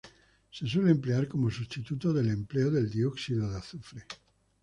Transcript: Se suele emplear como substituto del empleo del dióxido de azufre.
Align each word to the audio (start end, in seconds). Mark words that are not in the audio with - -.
Se 0.49 0.65
suele 0.65 0.89
emplear 0.89 1.27
como 1.27 1.51
substituto 1.51 2.11
del 2.11 2.31
empleo 2.31 2.71
del 2.71 2.89
dióxido 2.89 3.47
de 3.51 3.57
azufre. 3.59 4.03